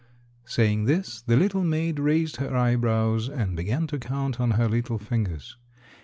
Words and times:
Saying 0.45 0.85
this 0.85 1.21
the 1.21 1.37
little 1.37 1.63
maid 1.63 1.99
raised 1.99 2.37
her 2.37 2.57
eyebrows 2.57 3.29
and 3.29 3.55
began 3.55 3.85
to 3.85 3.99
count 3.99 4.39
on 4.39 4.49
her 4.57 4.67
little 4.67 4.97
fingers. 4.97 5.57